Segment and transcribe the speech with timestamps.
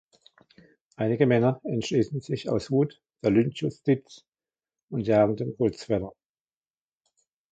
[0.95, 4.25] Einige Männer entschließen sich aus Wut zur Lynchjustiz
[4.89, 6.13] und jagen den Holzfäller.